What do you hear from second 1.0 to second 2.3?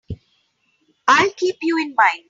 I'll keep you in mind.